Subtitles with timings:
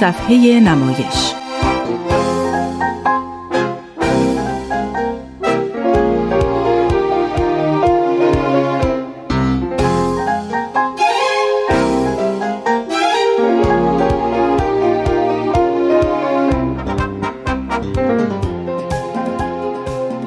[0.00, 1.34] صفحه نمایش.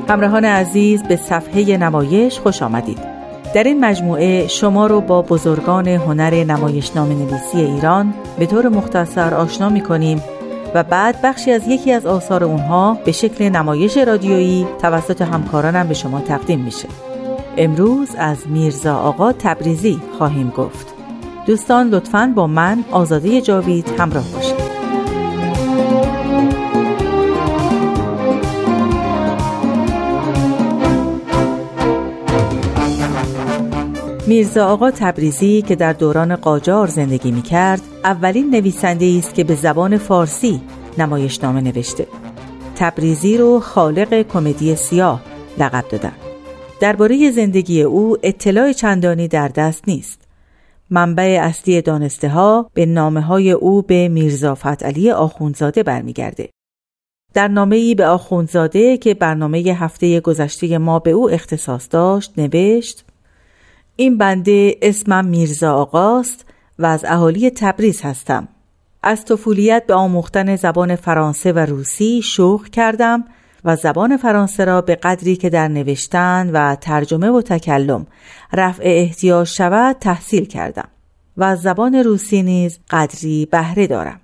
[0.09, 3.10] همراهان عزیز به صفحه نمایش خوش آمدید.
[3.54, 9.70] در این مجموعه شما رو با بزرگان هنر نمایشنامه نویسی ایران به طور مختصر آشنا
[9.70, 10.24] می کنیم
[10.76, 15.94] و بعد بخشی از یکی از آثار اونها به شکل نمایش رادیویی توسط همکارانم به
[15.94, 16.88] شما تقدیم میشه.
[17.58, 20.88] امروز از میرزا آقا تبریزی خواهیم گفت.
[21.46, 24.70] دوستان لطفاً با من آزاده جاوید همراه باشید.
[34.32, 39.55] میرزا آقا تبریزی که در دوران قاجار زندگی می کرد اولین نویسنده است که به
[39.55, 40.62] زبان فارسی
[40.98, 42.07] نمایشنامه نوشته.
[42.76, 45.21] تبریزی رو خالق کمدی سیاه
[45.57, 46.12] لقب دادن.
[46.79, 50.21] درباره زندگی او اطلاع چندانی در دست نیست.
[50.90, 56.49] منبع اصلی دانسته ها به نامه های او به میرزا فتعلی آخونزاده برمیگرده.
[57.34, 63.05] در نامه ای به آخونزاده که برنامه هفته گذشته ما به او اختصاص داشت نوشت
[64.02, 66.46] این بنده اسمم میرزا آقاست
[66.80, 68.47] و از اهالی تبریز هستم.
[69.03, 73.24] از طفولیت به آموختن زبان فرانسه و روسی شوق کردم
[73.66, 78.08] و زبان فرانسه را به قدری که در نوشتن و ترجمه و تکلم
[78.53, 80.88] رفع احتیاج شود تحصیل کردم
[81.38, 84.19] و از زبان روسی نیز قدری بهره دارم.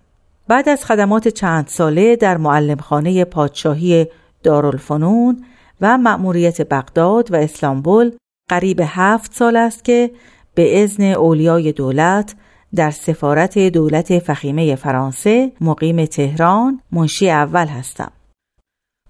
[0.47, 4.07] بعد از خدمات چند ساله در معلمخانه پادشاهی
[4.43, 5.43] دارالفنون
[5.81, 8.11] و مأموریت بغداد و اسلامبول
[8.49, 10.11] قریب هفت سال است که
[10.55, 12.35] به ازن اولیای دولت
[12.75, 18.11] در سفارت دولت فخیمه فرانسه مقیم تهران منشی اول هستم.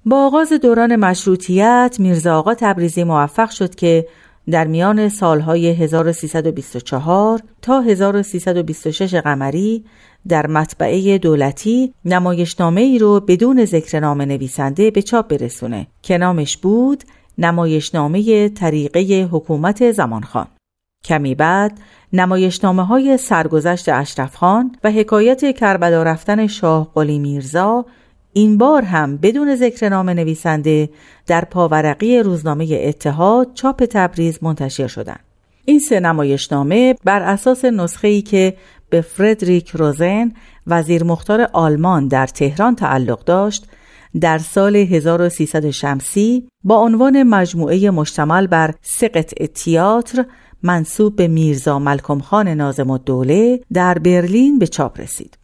[0.06, 4.08] با آغاز دوران مشروطیت میرزا آقا تبریزی موفق شد که
[4.52, 9.86] در میان سالهای 1324 تا 1326 قمری
[10.28, 16.58] در مطبعه دولتی نمایشنامه ای رو بدون ذکر نام نویسنده به چاپ برسونه که نامش
[16.58, 17.04] بود
[17.38, 20.48] نمایشنامه طریقه حکومت زمانخان
[21.06, 21.80] کمی بعد
[22.14, 27.86] نمایشنامه های سرگذشت اشرف خان و حکایت کربلا رفتن شاه قلی میرزا
[28.34, 30.90] این بار هم بدون ذکر نام نویسنده
[31.28, 35.20] در پاورقی روزنامه اتحاد چاپ تبریز منتشر شدند.
[35.66, 38.58] این سه نمایشنامه بر اساس نسخه ای که
[38.90, 40.32] به فردریک روزن
[40.68, 43.68] وزیر مختار آلمان در تهران تعلق داشت
[44.22, 50.26] در سال 1300 شمسی با عنوان مجموعه مشتمل بر سه قطعه تیاتر
[50.64, 55.38] منصوب به میرزا ملکم خان نازم الدوله در برلین به چاپ رسید.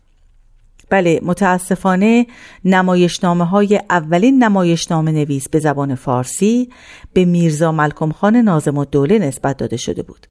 [0.90, 2.28] بله متاسفانه
[2.66, 6.70] نمایشنامه های اولین نمایشنامه نویس به زبان فارسی
[7.14, 10.28] به میرزا ملکم خان نازم الدوله نسبت داده شده بود.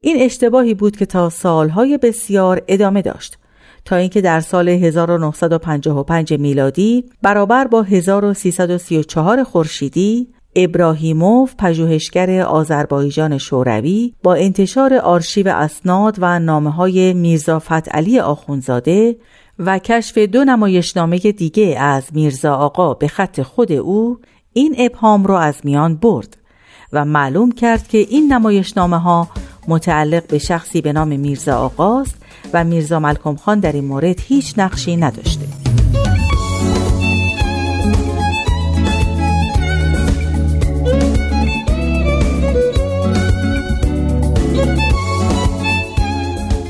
[0.00, 3.38] این اشتباهی بود که تا سالهای بسیار ادامه داشت.
[3.84, 14.34] تا اینکه در سال 1955 میلادی برابر با 1334 خورشیدی ابراهیموف پژوهشگر آذربایجان شوروی با
[14.34, 19.16] انتشار آرشیو اسناد و نامه های میرزا فتعلی آخونزاده
[19.58, 24.18] و کشف دو نمایشنامه دیگه از میرزا آقا به خط خود او
[24.52, 26.36] این ابهام را از میان برد
[26.92, 29.28] و معلوم کرد که این نمایشنامه ها
[29.68, 32.14] متعلق به شخصی به نام میرزا آقاست
[32.52, 35.46] و میرزا ملکم خان در این مورد هیچ نقشی نداشته.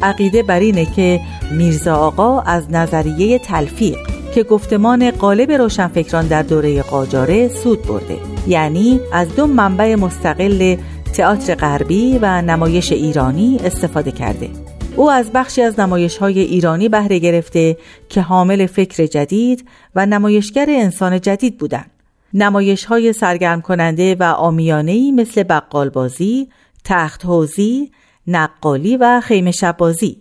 [0.02, 1.20] عقیده بر اینه که
[1.52, 3.98] میرزا آقا از نظریه تلفیق
[4.34, 8.18] که گفتمان قالب روشنفکران در دوره قاجاره سود برده.
[8.46, 10.76] یعنی از دو منبع مستقل
[11.16, 14.50] تئاتر غربی و نمایش ایرانی استفاده کرده
[14.96, 17.76] او از بخشی از نمایش های ایرانی بهره گرفته
[18.08, 21.90] که حامل فکر جدید و نمایشگر انسان جدید بودند.
[22.34, 26.48] نمایش های سرگرم کننده و آمیانهی مثل بقالبازی،
[26.84, 27.90] تخت حوزی،
[28.26, 30.16] نقالی و خیمه شبازی.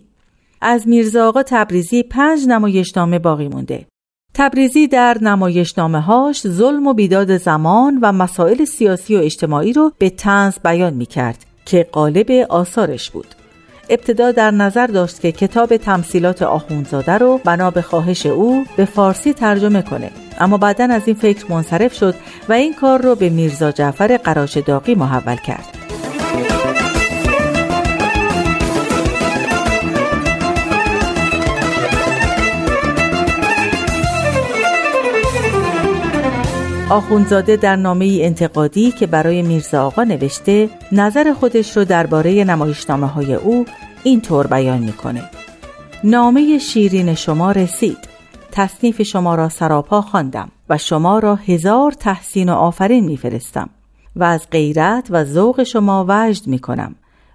[0.60, 3.86] از میرزا آقا تبریزی پنج نمایشنامه باقی مونده.
[4.36, 10.10] تبریزی در نمایشنامه هاش ظلم و بیداد زمان و مسائل سیاسی و اجتماعی رو به
[10.10, 13.26] تنز بیان می کرد که قالب آثارش بود.
[13.90, 19.32] ابتدا در نظر داشت که کتاب تمثیلات آخونزاده رو بنا به خواهش او به فارسی
[19.32, 20.10] ترجمه کنه
[20.40, 22.14] اما بعدا از این فکر منصرف شد
[22.48, 25.83] و این کار رو به میرزا جعفر قراش داقی محول کرد
[36.90, 43.34] آخونزاده در نامه انتقادی که برای میرزا آقا نوشته نظر خودش رو درباره نمایشنامه های
[43.34, 43.64] او
[44.02, 45.30] اینطور بیان می‌کنه.
[46.04, 47.96] نامه شیرین شما رسید.
[48.52, 53.70] تصنیف شما را سراپا خواندم و شما را هزار تحسین و آفرین میفرستم
[54.16, 56.94] و از غیرت و ذوق شما وجد می کنم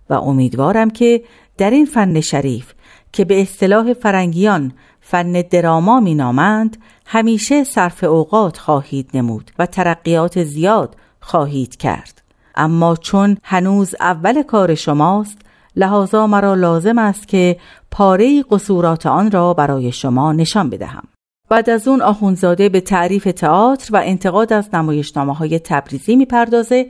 [0.10, 1.24] و امیدوارم که
[1.58, 2.74] در این فن شریف
[3.12, 4.72] که به اصطلاح فرنگیان
[5.02, 6.78] فن دراما می نامند
[7.12, 12.22] همیشه صرف اوقات خواهید نمود و ترقیات زیاد خواهید کرد
[12.56, 15.38] اما چون هنوز اول کار شماست
[15.76, 17.58] لحاظا مرا لازم است که
[17.92, 21.04] پاره قصورات آن را برای شما نشان بدهم
[21.50, 26.88] بعد از اون آخونزاده به تعریف تئاتر و انتقاد از نمایشنامه های تبریزی می‌پردازه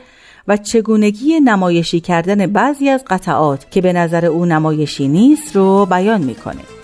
[0.48, 6.22] و چگونگی نمایشی کردن بعضی از قطعات که به نظر او نمایشی نیست رو بیان
[6.22, 6.79] می‌کنه.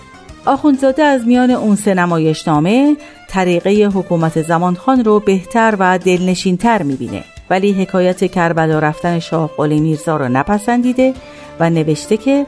[0.45, 2.95] آخونزاده از میان اون سه نمایشنامه
[3.30, 7.24] طریقه حکومت زمانخان رو بهتر و دلنشینتر می‌بینه.
[7.50, 11.13] ولی حکایت کربلا رفتن شاه قلی میرزا رو نپسندیده
[11.59, 12.45] و نوشته که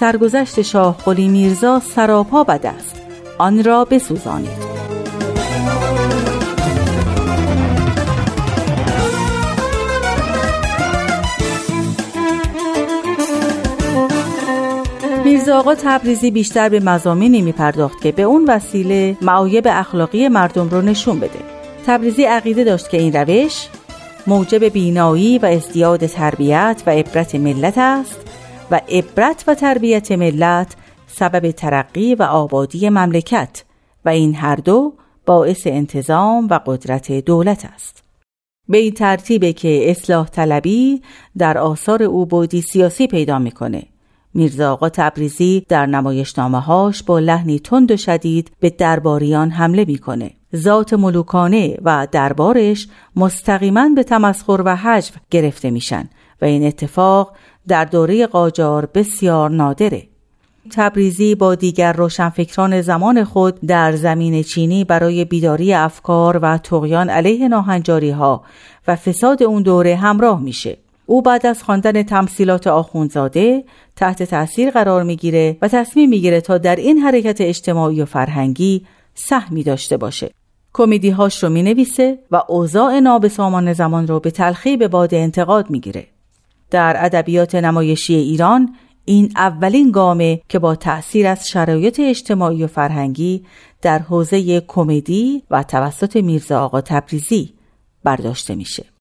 [0.00, 3.02] سرگذشت شاه قلی میرزا سراپا بد است.
[3.38, 4.73] آن را بسوزانید.
[15.44, 20.68] میرزا آقا تبریزی بیشتر به مزامینی می پرداخت که به اون وسیله معایب اخلاقی مردم
[20.68, 21.38] رو نشون بده
[21.86, 23.68] تبریزی عقیده داشت که این روش
[24.26, 28.20] موجب بینایی و ازدیاد تربیت و عبرت ملت است
[28.70, 30.76] و عبرت و تربیت ملت
[31.06, 33.64] سبب ترقی و آبادی مملکت
[34.04, 34.92] و این هر دو
[35.26, 38.04] باعث انتظام و قدرت دولت است.
[38.68, 41.02] به این ترتیبه که اصلاح طلبی
[41.38, 43.93] در آثار او بودی سیاسی پیدا می‌کنه.
[44.34, 50.30] میرزا آقا تبریزی در نمایشنامه هاش با لحنی تند و شدید به درباریان حمله می‌کنه.
[50.56, 56.08] ذات ملوکانه و دربارش مستقیما به تمسخر و حجو گرفته میشن
[56.42, 57.32] و این اتفاق
[57.68, 60.02] در دوره قاجار بسیار نادره.
[60.70, 67.48] تبریزی با دیگر روشنفکران زمان خود در زمین چینی برای بیداری افکار و تقیان علیه
[67.48, 68.42] ناهنجاری ها
[68.88, 70.76] و فساد اون دوره همراه میشه.
[71.06, 73.64] او بعد از خواندن تمثیلات آخونزاده
[73.96, 79.62] تحت تاثیر قرار می‌گیره و تصمیم می‌گیره تا در این حرکت اجتماعی و فرهنگی سهمی
[79.62, 80.30] داشته باشه.
[80.72, 86.06] کمدی هاش رو می‌نویسه و اوضاع نابسامان زمان رو به تلخی به باد انتقاد می‌گیره.
[86.70, 88.74] در ادبیات نمایشی ایران
[89.04, 93.44] این اولین گامه که با تأثیر از شرایط اجتماعی و فرهنگی
[93.82, 97.54] در حوزه کمدی و توسط میرزا آقا تبریزی
[98.04, 98.93] برداشته میشه.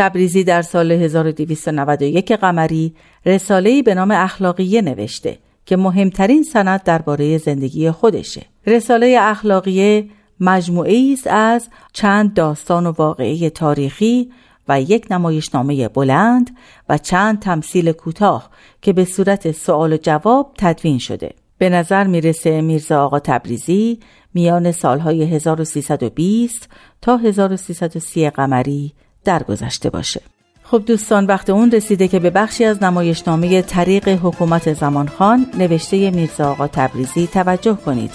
[0.00, 2.94] تبریزی در سال 1291 قمری
[3.26, 8.46] رساله‌ای به نام اخلاقیه نوشته که مهمترین سند درباره زندگی خودشه.
[8.66, 10.08] رساله اخلاقیه
[10.40, 14.30] مجموعه است از چند داستان و واقعه تاریخی
[14.68, 16.50] و یک نمایشنامه بلند
[16.88, 18.50] و چند تمثیل کوتاه
[18.82, 21.34] که به صورت سوال و جواب تدوین شده.
[21.58, 24.00] به نظر می‌رسه میرزا آقا تبریزی
[24.34, 26.68] میان سالهای 1320
[27.02, 28.92] تا 1330 قمری
[29.24, 30.20] درگذشته باشه.
[30.64, 36.50] خب دوستان وقت اون رسیده که به بخشی از نمایشنامه طریق حکومت زمانخان نوشته میرزا
[36.50, 38.10] آقا تبریزی توجه کنید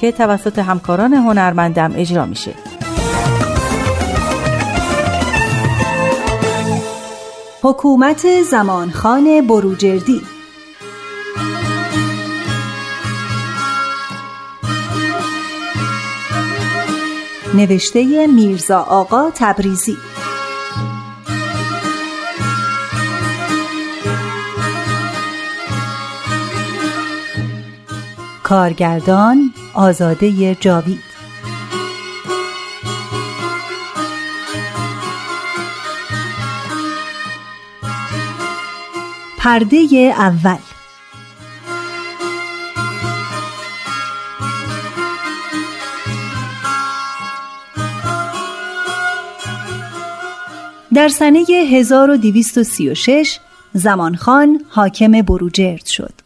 [0.00, 2.54] که توسط همکاران هنرمندم اجرا میشه.
[7.62, 10.20] حکومت زمانخان بروجردی
[17.54, 19.96] نوشته میرزا آقا تبریزی
[28.50, 31.02] کارگردان آزاده جاوید
[39.38, 40.56] پرده اول
[50.94, 53.38] در سنه 1236
[53.74, 56.19] زمانخان حاکم بروجرد شد.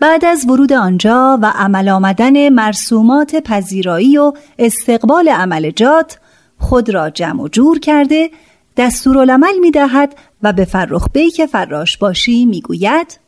[0.00, 6.18] بعد از ورود آنجا و عمل آمدن مرسومات پذیرایی و استقبال عملجات
[6.58, 8.30] خود را جمع و جور کرده
[8.76, 13.20] دستورالعمل می دهد و به فرخ که فراش باشی می گوید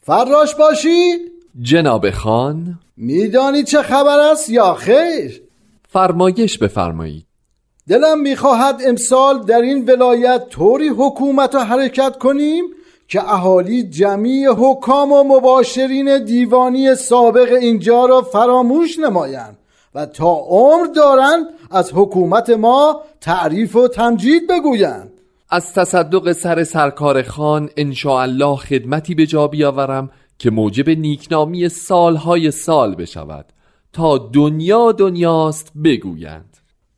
[0.00, 1.12] فراش باشی؟
[1.62, 5.42] جناب خان میدانی چه خبر است یا خیر؟
[5.88, 7.26] فرمایش بفرمایید
[7.88, 12.64] دلم می‌خواهد امسال در این ولایت طوری حکومت و حرکت کنیم
[13.08, 19.58] که اهالی جمعی حکام و مباشرین دیوانی سابق اینجا را فراموش نمایند
[19.94, 25.10] و تا عمر دارند از حکومت ما تعریف و تمجید بگویند.
[25.50, 27.70] از تصدق سر سرکار خان
[28.06, 33.46] الله خدمتی به جا بیاورم که موجب نیکنامی سالهای سال بشود
[33.92, 36.56] تا دنیا دنیاست بگویند.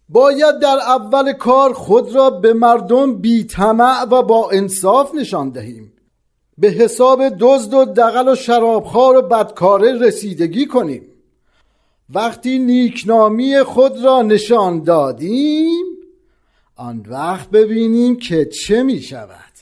[0.08, 3.46] باید در اول کار خود را به مردم بی
[4.10, 5.92] و با انصاف نشان دهیم.
[6.58, 11.02] به حساب دزد و دقل و شرابخوار و بدکاره رسیدگی کنیم.
[12.14, 15.84] وقتی نیکنامی خود را نشان دادیم
[16.76, 19.56] آن وقت ببینیم که چه می شود.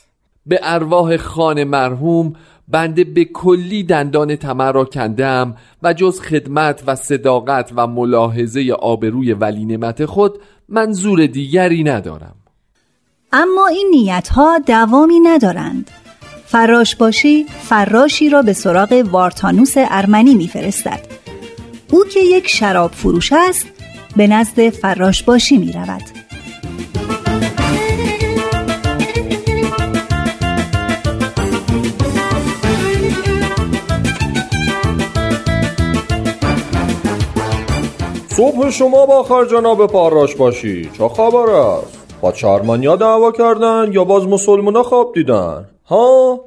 [0.45, 2.33] به ارواح خان مرحوم
[2.67, 9.33] بنده به کلی دندان تمر را کندم و جز خدمت و صداقت و ملاحظه آبروی
[9.33, 12.35] ولی نعمت خود منظور دیگری ندارم.
[13.31, 15.91] اما این نیت ها دوامی ندارند.
[16.45, 20.99] فراش باشی فراشی را به سراغ وارتانوس ارمنی میفرستد.
[21.91, 23.65] او که یک شراب فروش است
[24.15, 26.03] به نزد فراش باشی می رود
[38.35, 40.89] صبح شما با جناب پاراش باشی.
[40.97, 46.39] چه خبر است؟ با چارمانیا دعوا کردن یا باز مسلمونا خواب دیدن؟ ها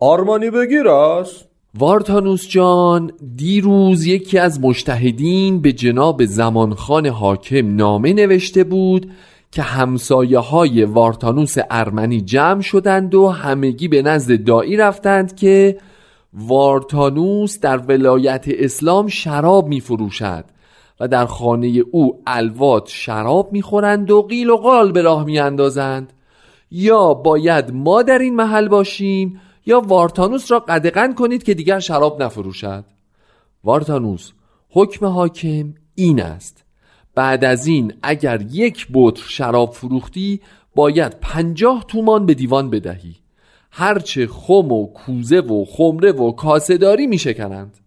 [0.00, 1.48] آرمانی بگیر است
[1.78, 9.10] وارتانوس جان دیروز یکی از مشتهدین به جناب زمانخان حاکم نامه نوشته بود
[9.50, 15.78] که همسایه های وارتانوس ارمنی جمع شدند و همگی به نزد دایی رفتند که
[16.34, 20.44] وارتانوس در ولایت اسلام شراب می فروشد
[21.00, 26.12] و در خانه او الوات شراب می‌خورند و قیل و قال به راه میاندازند.
[26.70, 32.22] یا باید ما در این محل باشیم یا وارتانوس را قدغن کنید که دیگر شراب
[32.22, 32.84] نفروشد؟
[33.64, 34.32] وارتانوس
[34.70, 36.64] حکم حاکم این است.
[37.14, 40.40] بعد از این اگر یک بطر شراب فروختی
[40.74, 43.16] باید پنجاه تومان به دیوان بدهی.
[43.70, 47.78] هرچه خم و کوزه و خمره و کاسه داری می شکنند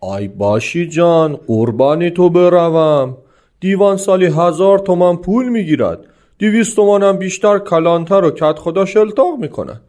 [0.00, 3.16] آی باشی جان قربانی تو بروم.
[3.60, 5.98] دیوان سالی هزار تومن پول می‌گیرد.
[6.42, 9.80] دیویست تومنم بیشتر کلانتر و کت خدا شلتاق می‌کنه.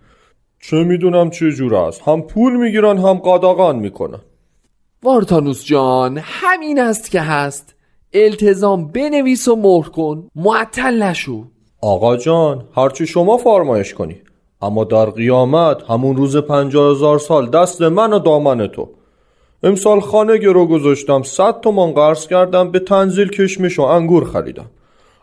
[0.61, 2.01] چه می‌دونم چه جور است.
[2.01, 4.19] هم پول می‌گیرن هم قاداغان می‌کنن.
[5.03, 7.75] وارتانوس جان همین است که هست.
[8.13, 10.27] التزام بنویس و مهر کن.
[10.35, 11.43] معطل نشو.
[11.81, 14.15] آقا جان هرچی شما فرمایش کنی.
[14.61, 18.89] اما در قیامت همون روز پنجاه هزار سال دست من و دامن تو.
[19.63, 24.71] امسال خانه گرو گذاشتم صد تومان قرض کردم به تنزیل کشمش و انگور خریدم.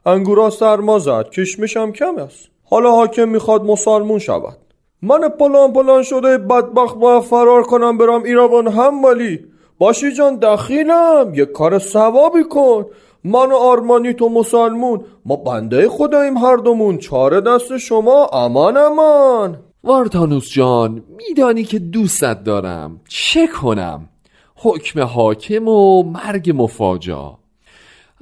[0.07, 2.49] انگورا سرما زد کشمشم کم است.
[2.71, 4.57] حالا حاکم می‌خواد مسالمون شود.
[5.03, 9.39] من پلان پلان شده بدبخت باید فرار کنم برم ایران هموالی
[9.79, 11.33] باشی جان دخیلم.
[11.35, 12.87] یک کار ثوابی کن.
[13.25, 15.05] من و آرمانی تو مسلمون.
[15.25, 16.99] ما بنده خداییم هر دومون.
[16.99, 19.59] چاره دست شما امان امان.
[19.85, 23.01] وارتانوس جان میدانی که دوستت دارم.
[23.09, 24.09] چه کنم؟
[24.57, 27.40] حکم حاکم و مرگ مفاجا.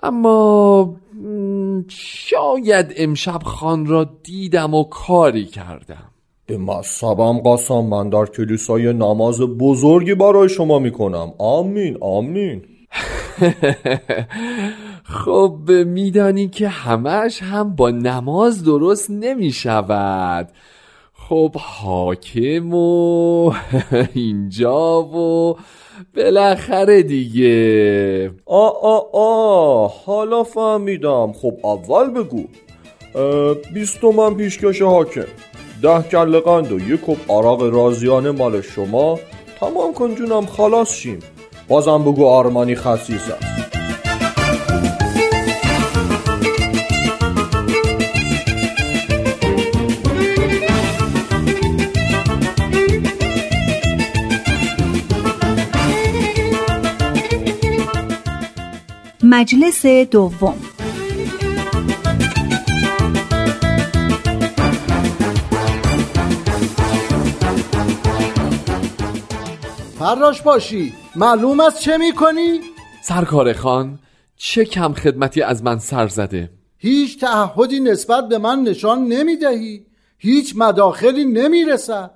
[0.02, 0.96] اما
[1.88, 6.10] شاید امشب خان را دیدم و کاری کردم.
[6.46, 11.32] به مصابم قسم من در کلیسای نماز بزرگی برای شما می‌کنم.
[11.38, 12.62] آمین آمین.
[15.24, 20.48] خب میدانی که همش هم با نماز درست نمی‌شود.
[21.28, 23.52] خب حاکم و
[24.14, 25.56] اینجا و
[26.16, 28.30] بالاخره دیگه.
[28.46, 31.32] آ آ آ حالا فهمیدم.
[31.32, 32.44] خب اول بگو.
[33.74, 35.24] بیست من پیشکش حاکم.
[35.82, 39.18] ده کل قند و یک کپ عراق رازیانه مال شما.
[39.60, 41.18] تمام کن جونم خلاص شیم.
[41.68, 43.77] بازم بگو آرمانی خصیص است.
[59.30, 60.54] مجلس دوم.
[69.98, 70.92] فراش باشی.
[71.16, 72.60] معلوم است چه می‌کنی؟
[73.02, 73.98] سرکار خان
[74.36, 76.50] چه کم خدمتی از من سر زده.
[76.78, 79.86] هیچ تعهدی نسبت به من نشان نمی‌دهی.
[80.18, 82.10] هیچ مداخلی نمی‌رسد.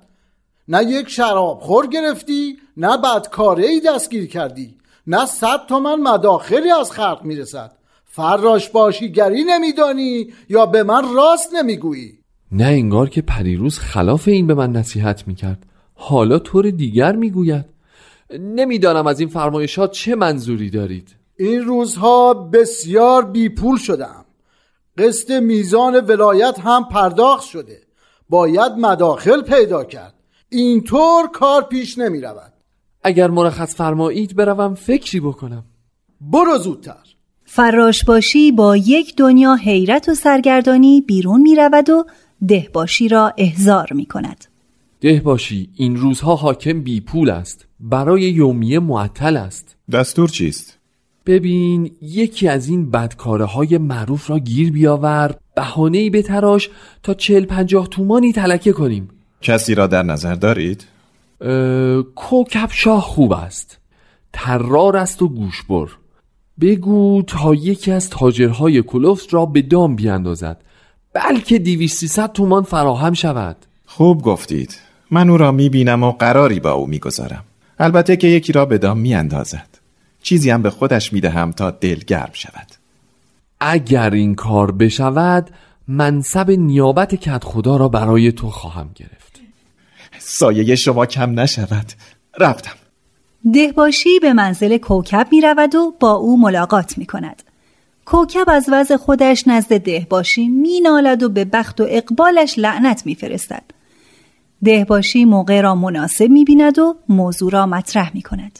[0.67, 4.75] نه یک شراب خور گرفتی نه بدکاره ای دستگیر کردی.
[5.07, 7.71] نه صد تومن مداخلی از خلق می‌رسد.
[8.05, 12.19] فراش باشی گری نمیدانی یا به من راست نمی‌گویی.
[12.51, 15.65] نه انگار که پریروز خلاف این به من نصیحت می‌کرد.
[15.93, 17.65] حالا طور دیگر می‌گوید.
[18.39, 21.15] نمی‌دانم از این فرمایشات چه منظوری دارید.
[21.39, 24.25] این روزها بسیار بیپول شدم
[24.97, 27.81] قسط میزان ولایت هم پرداخت شده.
[28.29, 30.13] باید مداخل پیدا کرد.
[30.49, 32.52] اینطور کار پیش نمی رود
[33.03, 35.63] اگر مرخص فرمایید بروم فکری بکنم.
[36.21, 37.13] برو زودتر.
[37.45, 42.05] فراش باشی با یک دنیا حیرت و سرگردانی بیرون می رود و
[42.47, 44.45] دهباشی را احزار می کند
[45.01, 49.75] دهباشی این روزها حاکم بی پول است برای یومیه معطل است.
[49.91, 50.77] دستور چیست؟
[51.25, 56.69] ببین یکی از این بدکاره های معروف را گیر بیاور بهانه به بتراش
[57.03, 59.09] تا چل پنجاه تومانی تلکه کنیم.
[59.41, 60.85] کسی را در نظر دارید؟
[62.15, 63.77] کوکب شاه خوب است.
[64.33, 65.87] ترار است و گوشبر
[66.61, 70.61] بگو تا یکی از تاجرهای کلوفت را به دام بیاندازد.
[71.13, 73.55] بلکه دیویستی تومان فراهم شود.
[73.85, 74.79] خوب گفتید.
[75.11, 77.43] من او را می‌بینم و قراری با او می‌گذارم.
[77.79, 79.79] البته که یکی را به دام میاندازد.
[80.21, 82.67] چیزی هم به خودش می‌دهم تا دل گرم شود.
[83.59, 85.49] اگر این کار بشود
[85.87, 89.42] منصب نیابت کت خدا را برای تو خواهم گرفت.
[90.25, 91.85] سایه شما کم نشود
[92.39, 92.75] رفتم
[93.53, 97.43] دهباشی به منزل کوکب می رود و با او ملاقات می کند.
[98.05, 103.15] کوکب از وضع خودش نزد دهباشی می نالد و به بخت و اقبالش لعنت می
[103.15, 103.63] فرستد.
[104.63, 108.59] دهباشی موقع را مناسب می بیند و موضوع را مطرح می کند.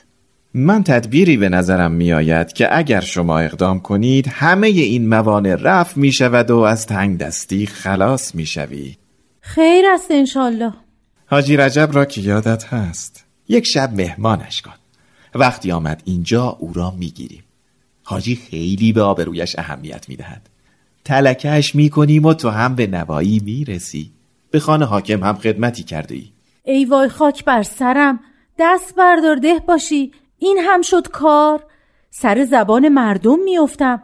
[0.54, 5.98] من تدبیری به نظرم می آید که اگر شما اقدام کنید همه این موانع رفت
[5.98, 8.96] می شود و از تنگ دستی خلاص می شوی.
[9.42, 10.74] خیر است انشالله
[11.26, 13.26] حاجی رجب را که یادت هست.
[13.48, 14.74] یک شب مهمانش کن.
[15.36, 17.44] وقتی آمد اینجا او را می گیریم
[18.04, 20.50] حاجی خیلی به آبرویش اهمیت می دهد
[21.06, 24.12] تلکش می کنیم و تو هم به نوایی می رسی
[24.52, 26.32] به خانه حاکم هم خدمتی کرده ای.
[26.64, 28.20] ای وای خاک بر سرم.
[28.60, 30.12] دست بردارده باشی.
[30.40, 31.64] این هم شد کار.
[32.12, 34.04] سر زبان مردم میافتم.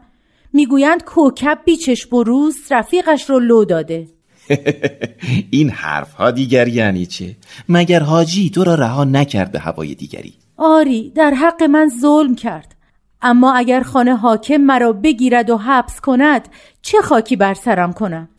[0.53, 4.08] می‌گویند کوکب بیچش بروز رفیقش رو لو داده.
[5.51, 7.35] این حرف ها دیگری یعنی چه؟
[7.69, 12.75] مگر حاجی تو را رها نکرد به هوای دیگری؟ آری در حق من ظلم کرد.
[13.21, 16.47] اما اگر خانه حاکم مرا بگیرد و حبس کند
[16.81, 18.29] چه خاکی بر سرم کنم؟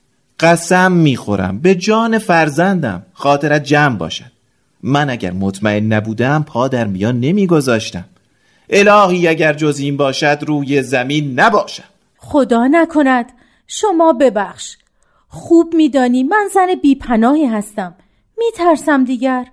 [0.40, 4.30] قسم می‌خورم به جان فرزندم خاطرت جمع باشد.
[4.82, 8.04] من اگر مطمئن نبودم پا در میان نمیگذاشتم.
[8.70, 11.84] الهی اگر جز این باشد روی زمین نباشم.
[12.16, 13.32] خدا نکند.
[13.66, 14.76] شما ببخش.
[15.32, 17.94] خوب میدانی من زن بیپناهی هستم.
[18.38, 19.46] میترسم دیگر.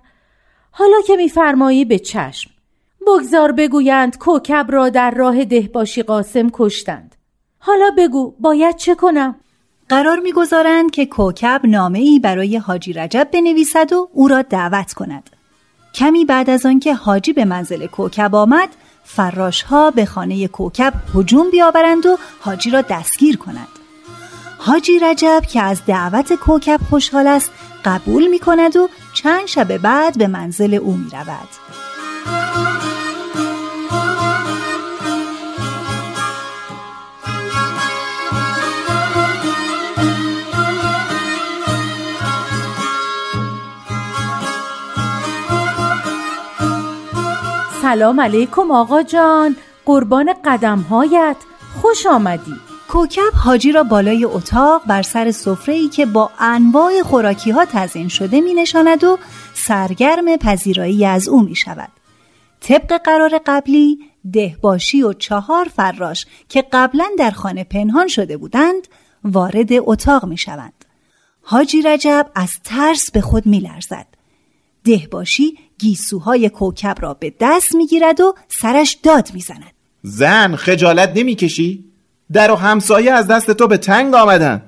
[0.70, 2.50] حالا که میفرمایی به چشم.
[3.06, 7.14] بگذار بگویند کوکب را در راه دهباشی قاسم کشتند.
[7.58, 9.34] حالا بگو باید چه کنم؟
[9.88, 15.30] قرار می‌گذارند که کوکب نامه ای برای حاجی رجب بنویسد و او را دعوت کند.
[15.94, 18.68] کمی بعد از آنکه حاجی به منزل کوکب آمد،
[19.04, 23.68] فراش ها به خانه کوکب هجوم بیاورند و حاجی را دستگیر کنند.
[24.58, 27.50] حاجی رجب که از دعوت کوکب خوشحال است
[27.84, 31.48] قبول می کند و چند شب بعد به منزل او می رود.
[47.82, 49.56] سلام علیکم آقا جان.
[49.84, 51.36] قربان قدمهایت.
[51.82, 52.67] خوش آمدی.
[52.88, 55.32] کوکب حاجی را بالای اتاق بر سر
[55.66, 59.18] ای که با انواع خوراکی ها تزین شده می نشاند و
[59.54, 61.88] سرگرم پذیرایی از او می شود.
[62.60, 63.98] طبق قرار قبلی
[64.32, 68.88] دهباشی و چهار فراش که قبلا در خانه پنهان شده بودند
[69.24, 70.84] وارد اتاق می شوند.
[71.42, 74.06] حاجی رجب از ترس به خود می لرزد.
[74.84, 79.72] دهباشی گیسوهای کوکب را به دست می‌گیرد و سرش داد می‌زند
[80.02, 81.87] زن خجالت نمی‌کشی؟
[82.32, 84.62] در و همسایه از دست تو به تنگ آمدن.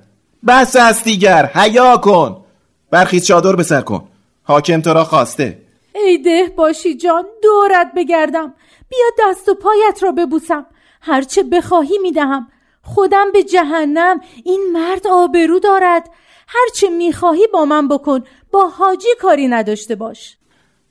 [0.47, 2.45] بس است دیگر حیا کن.
[2.91, 4.09] برخیز چادر به سر کن.
[4.43, 5.59] حاکم تو را خواسته.
[5.95, 8.55] ای ده باشی جان دورت بگردم.
[8.89, 10.67] بیا دست و پایت را ببوسم.
[11.01, 12.49] هرچه بخواهی می‌دهم.
[12.83, 14.21] خودم به جهنم.
[14.45, 16.11] این مرد آبرو دارد.
[16.49, 18.25] هرچه می‌خواهی با من بکن.
[18.51, 20.37] با حاجی کاری نداشته باش.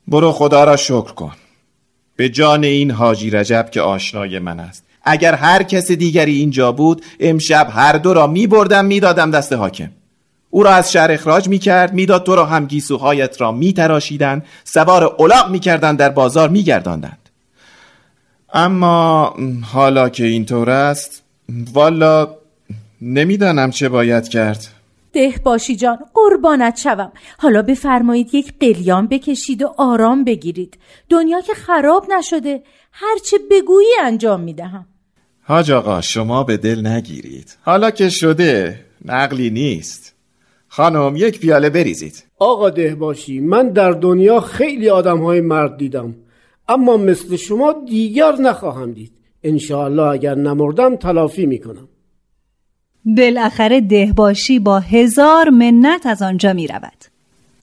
[0.08, 1.32] برو خدا را شکر کن.
[2.16, 4.84] به جان این حاجی رجب که آشنای من است.
[5.02, 9.52] اگر هر کس دیگری اینجا بود امشب هر دو را می بردم می دادم دست
[9.52, 9.90] حاکم.
[10.50, 14.42] او را از شهر اخراج می کرد می‌داد تو را هم گیسوهایت را می تراشیدن
[14.64, 17.28] سوار اولاق می کردن در بازار می گرداندند
[18.52, 19.36] اما
[19.72, 21.22] حالا که اینطور است
[21.72, 22.28] والا
[23.02, 24.66] نمی‌دانم چه باید کرد.
[25.12, 27.12] ده باشی جان قربانت شوم.
[27.38, 30.78] حالا بفرمایید یک قلیان بکشید و آرام بگیرید.
[31.08, 32.62] دنیا که خراب نشده.
[32.92, 34.86] هرچه بگویی انجام می‌دهم.
[35.42, 37.56] حاج آقا شما به دل نگیرید.
[37.62, 40.14] حالا که شده نقلی نیست.
[40.68, 42.24] خانم یک پیاله بریزید.
[42.38, 46.14] آقا ده باشی من در دنیا خیلی آدم های مرد دیدم.
[46.68, 49.12] اما مثل شما دیگر نخواهم دید.
[49.42, 51.88] انشاءالله اگر نمردم تلافی می‌کنم.
[53.04, 57.04] بالاخره دهباشی با هزار منت از آنجا می رود.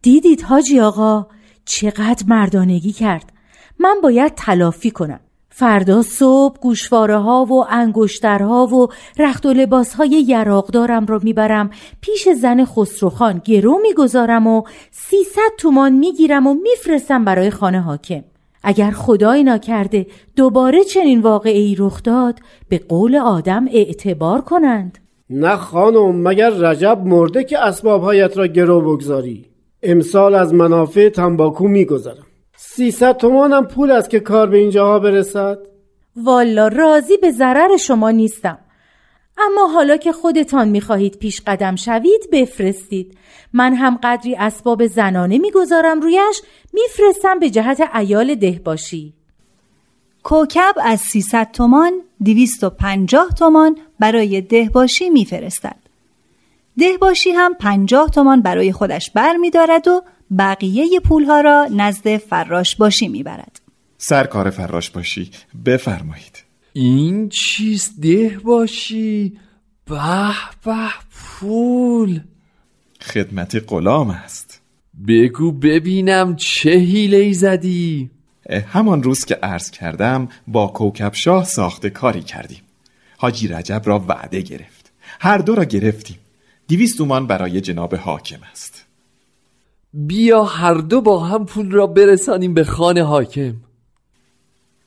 [0.02, 1.28] دیدید حاجی آقا
[1.66, 3.34] چقدر مردانگی کرد.
[3.80, 5.20] من باید تلافی کنم.
[5.50, 8.88] فردا صبح گوشواره ها و انگشترها و
[9.20, 11.70] رخت و لباس های یراقدارم رو می‌برم.
[12.02, 18.24] پیش زن خسروخان گرو می‌گذارم و سیصد تومان می‌گیرم و میفرستم برای خانه حاکم.
[18.64, 24.98] اگر خدای نکرده دوباره چنین واقعی رخ داد به قول آدم اعتبار کنند.
[25.30, 29.46] نه خانم مگر رجب مرده که اسبابهایت را گرو بگذاری؟
[29.84, 32.27] امسال از منافع تنباکو میگذرم.
[32.60, 35.58] سیصد تومانم پول است که کار به اینجاها برسد.
[36.16, 38.58] والا راضی به ضرر شما نیستم.
[39.38, 43.18] اما حالا که خودتان می‌خواهید پیش قدم شوید بفرستید.
[43.54, 46.42] من هم قدری اسباب زنانه می‌گذارم رویش
[46.74, 49.14] میفرستم به جهت ایال دهباشی.
[50.24, 51.94] کوکب از 300 تومان
[52.26, 55.78] 250 تومان برای دهباشی میفرستد.
[56.80, 60.02] دهباشی هم 50 تومان برای خودش بر می دارد و
[60.38, 63.62] بقیه پولها را نزد فراش باشی می‌برد.
[63.98, 65.32] سرکار فراش باشی.
[65.66, 66.44] بفرمایید.
[66.74, 69.38] این چیست ده باشی؟
[69.86, 70.30] به
[70.66, 72.20] به پول.
[73.02, 74.62] خدمت غلام است.
[75.08, 78.10] بگو ببینم چه حیله ای زدی.
[78.68, 82.62] همان روز که عرض کردم با کوکب شاه ساخته کاری کردیم.
[83.18, 84.92] حاجی رجب را وعده گرفت.
[85.20, 86.18] هر دو را گرفتیم.
[86.68, 88.77] دیویست اومان برای جناب حاکم است.
[89.94, 93.54] بیا هر دو با هم پول را برسانیم به خانه حاکم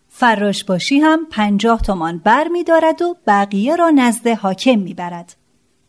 [0.09, 5.37] فراش باشی هم پنجاه تومان بر می دارد و بقیه را نزد حاکم می برد.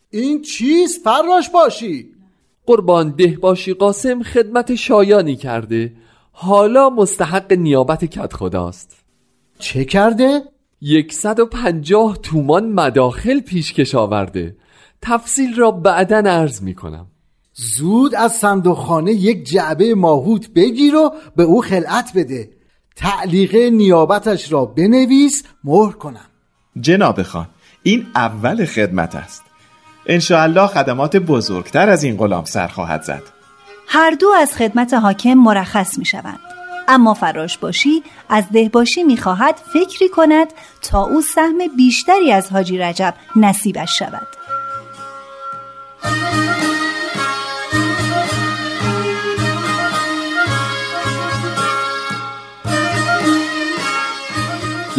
[0.10, 2.10] این چیست فراش باشی؟
[2.66, 5.94] قربان ده باشی قاسم خدمت شایانی کرده
[6.32, 9.04] حالا مستحق نیابت کت خداست
[9.60, 10.42] چه کرده؟
[10.82, 14.56] یکصد و پنجاه تومان مداخل پیشکش آورده
[15.02, 17.08] تفصیل را بعدا عرض می کنم
[17.78, 22.50] زود از صندوقخانه یک جعبه ماهوت بگیر و به او خلعت بده
[22.96, 26.26] تعلیقه نیابتش را بنویس مهر کنم
[26.82, 27.48] جناب خان
[27.84, 29.44] این اول خدمت است
[30.06, 33.24] انشاءالله خدمات بزرگتر از این غلام سر خواهد زد
[33.88, 36.40] هر دو از خدمت حاکم مرخص می شوند.
[36.88, 40.48] اما فراش باشی از دهباشی می خواهد فکری کند
[40.82, 44.28] تا او سهم بیشتری از حاجی رجب نصیبش شود.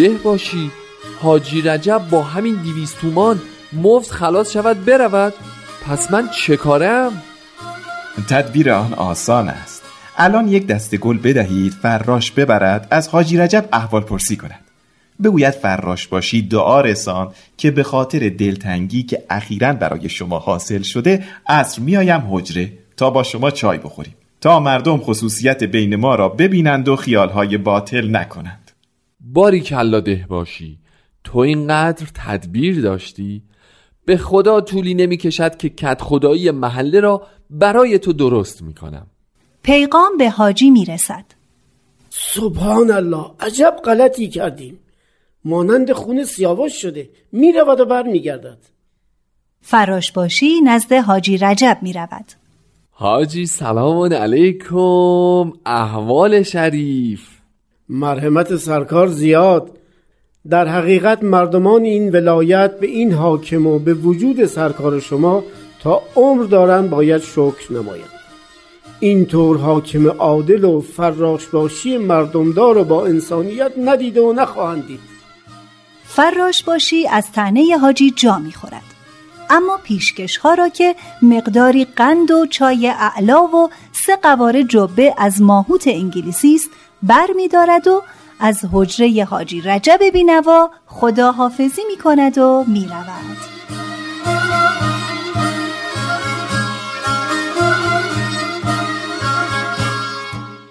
[0.02, 0.70] ده باشی.
[1.20, 3.40] حاجی رجب با همین دیویست تومان
[3.72, 5.34] مفت خلاص شود برود.
[5.86, 7.22] پس من چه کارم؟
[8.28, 9.82] تدبیر آن آسان است.
[10.16, 14.60] الان یک دسته گل بدهید فراش ببرد از حاجی رجب احوال پرسی کند.
[15.22, 21.24] بگوید فراش باشی دعا رسان که به خاطر دلتنگی که اخیرا برای شما حاصل شده
[21.46, 22.72] عصر میایم حجره.
[22.96, 24.14] تا با شما چای بخوریم.
[24.40, 28.61] تا مردم خصوصیت بین ما را ببینند و خیالهای باطل نکنند.
[29.24, 30.78] باری کلا ده باشی.
[31.24, 33.42] تو اینقدر تدبیر داشتی.
[34.04, 39.06] به خدا طولی نمی کشد که کت خدایی محله را برای تو درست می کنم
[39.62, 41.24] پیغام به حاجی می رسد.
[42.10, 44.78] سبحان الله عجب غلطی کردیم.
[45.44, 48.58] مانند خون سیاوش شده می رود و بر می گردد
[49.60, 52.24] فراش باشی نزد حاجی رجب می رود.
[52.90, 57.41] حاجی سلام علیکم احوال شریف.
[57.88, 59.70] مرحمت سرکار زیاد.
[60.50, 65.44] در حقیقت مردمان این ولایت به این حاکم و به وجود سرکار شما
[65.82, 68.08] تا عمر دارند باید شکر نمایند.
[69.00, 75.00] اینطور حاکم عادل و فراش باشی مردمدار و با انسانیت ندیده و نخواهند دید.
[76.04, 78.82] فراش باشی از تنه حاجی جا می خورد.
[79.50, 85.42] اما پیشکش ها را که مقداری قند و چای اعلا و سه قواره جبه از
[85.42, 86.70] ماهوت انگلیسی است
[87.02, 88.02] بر می دارد و
[88.40, 94.91] از حجره حاجی رجب بینوا خداحافظی می کند و می رود.